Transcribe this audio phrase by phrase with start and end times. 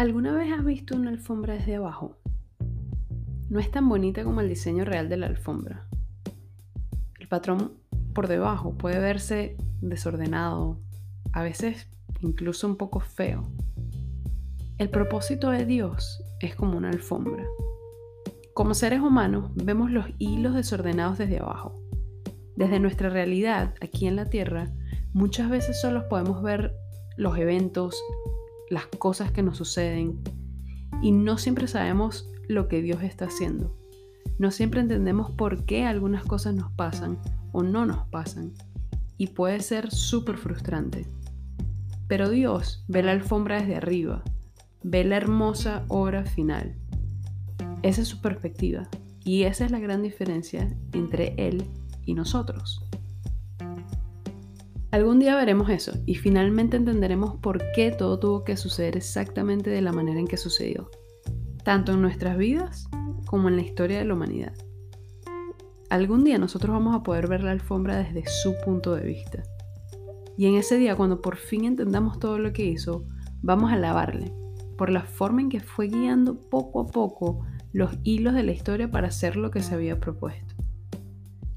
[0.00, 2.16] ¿Alguna vez has visto una alfombra desde abajo?
[3.50, 5.86] No es tan bonita como el diseño real de la alfombra.
[7.18, 7.74] El patrón
[8.14, 10.80] por debajo puede verse desordenado,
[11.34, 11.86] a veces
[12.22, 13.42] incluso un poco feo.
[14.78, 17.44] El propósito de Dios es como una alfombra.
[18.54, 21.78] Como seres humanos vemos los hilos desordenados desde abajo.
[22.56, 24.72] Desde nuestra realidad aquí en la Tierra,
[25.12, 26.74] muchas veces solo podemos ver
[27.18, 28.02] los eventos,
[28.70, 30.20] las cosas que nos suceden
[31.02, 33.76] y no siempre sabemos lo que Dios está haciendo.
[34.38, 37.18] No siempre entendemos por qué algunas cosas nos pasan
[37.52, 38.54] o no nos pasan
[39.18, 41.06] y puede ser súper frustrante.
[42.08, 44.22] Pero Dios ve la alfombra desde arriba,
[44.82, 46.74] ve la hermosa obra final.
[47.82, 48.88] Esa es su perspectiva
[49.24, 51.64] y esa es la gran diferencia entre Él
[52.06, 52.89] y nosotros.
[54.92, 59.82] Algún día veremos eso y finalmente entenderemos por qué todo tuvo que suceder exactamente de
[59.82, 60.90] la manera en que sucedió,
[61.62, 62.88] tanto en nuestras vidas
[63.26, 64.52] como en la historia de la humanidad.
[65.90, 69.44] Algún día nosotros vamos a poder ver la alfombra desde su punto de vista.
[70.36, 73.04] Y en ese día, cuando por fin entendamos todo lo que hizo,
[73.42, 74.32] vamos a alabarle
[74.76, 78.90] por la forma en que fue guiando poco a poco los hilos de la historia
[78.90, 80.54] para hacer lo que se había propuesto.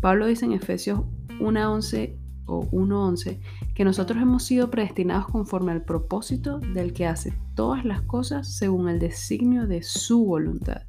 [0.00, 1.00] Pablo dice en Efesios
[1.40, 3.38] 1.11 o 1.11,
[3.74, 8.88] que nosotros hemos sido predestinados conforme al propósito del que hace todas las cosas según
[8.88, 10.82] el designio de su voluntad.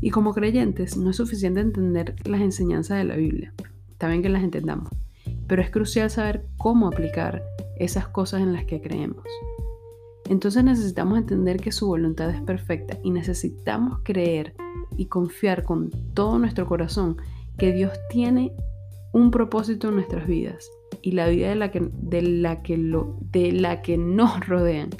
[0.00, 3.52] Y como creyentes no es suficiente entender las enseñanzas de la Biblia,
[4.06, 4.90] bien que las entendamos,
[5.46, 7.42] pero es crucial saber cómo aplicar
[7.78, 9.24] esas cosas en las que creemos.
[10.28, 14.54] Entonces necesitamos entender que su voluntad es perfecta y necesitamos creer
[14.96, 17.16] y confiar con todo nuestro corazón
[17.56, 18.52] que Dios tiene
[19.12, 20.70] un propósito en nuestras vidas
[21.02, 24.90] y la vida de la que, de la que, lo, de la que nos rodean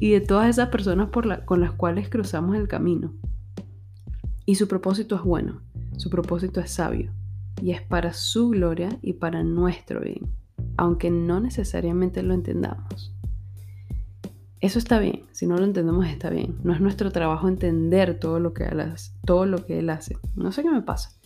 [0.00, 3.12] y de todas esas personas por con las cuales cruzamos el camino.
[4.46, 5.60] Y su propósito es bueno,
[5.96, 7.12] su propósito es sabio
[7.60, 10.32] y es para su gloria y para nuestro bien,
[10.76, 13.14] aunque no necesariamente lo entendamos.
[14.60, 16.56] Eso está bien, si no lo entendemos está bien.
[16.64, 18.64] No es nuestro trabajo entender todo lo que
[19.24, 20.16] todo lo que él hace.
[20.34, 21.17] No sé qué me pasa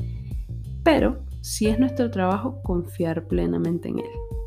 [0.83, 4.42] pero sí es nuestro trabajo confiar plenamente en Él.